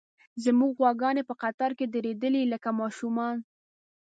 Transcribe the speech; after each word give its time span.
زموږ 0.43 0.71
غواګانې 0.79 1.23
په 1.29 1.33
قطار 1.41 1.71
کې 1.77 1.85
درېدلې، 1.95 2.43
لکه 2.53 2.69
ماشومان. 2.79 3.37